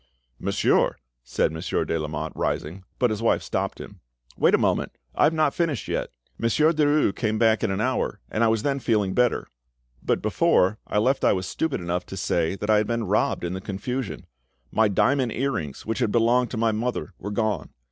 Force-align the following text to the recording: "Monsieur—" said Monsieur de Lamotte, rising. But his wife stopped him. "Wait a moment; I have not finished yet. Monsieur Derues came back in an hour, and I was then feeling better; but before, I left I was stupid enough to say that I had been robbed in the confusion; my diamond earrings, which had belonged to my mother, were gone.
"Monsieur—" 0.39 0.95
said 1.23 1.51
Monsieur 1.51 1.85
de 1.85 1.95
Lamotte, 1.99 2.33
rising. 2.35 2.83
But 2.97 3.11
his 3.11 3.21
wife 3.21 3.43
stopped 3.43 3.79
him. 3.79 3.99
"Wait 4.35 4.55
a 4.55 4.57
moment; 4.57 4.93
I 5.13 5.25
have 5.25 5.31
not 5.33 5.53
finished 5.53 5.87
yet. 5.87 6.09
Monsieur 6.39 6.73
Derues 6.73 7.15
came 7.15 7.37
back 7.37 7.63
in 7.63 7.69
an 7.69 7.79
hour, 7.81 8.19
and 8.31 8.43
I 8.43 8.47
was 8.47 8.63
then 8.63 8.79
feeling 8.79 9.13
better; 9.13 9.47
but 10.01 10.19
before, 10.23 10.79
I 10.87 10.97
left 10.97 11.23
I 11.23 11.33
was 11.33 11.45
stupid 11.45 11.81
enough 11.81 12.07
to 12.07 12.17
say 12.17 12.55
that 12.55 12.69
I 12.71 12.77
had 12.77 12.87
been 12.87 13.03
robbed 13.05 13.43
in 13.43 13.53
the 13.53 13.61
confusion; 13.61 14.25
my 14.71 14.87
diamond 14.87 15.33
earrings, 15.33 15.85
which 15.85 15.99
had 15.99 16.11
belonged 16.11 16.49
to 16.49 16.57
my 16.57 16.71
mother, 16.71 17.13
were 17.19 17.29
gone. 17.29 17.69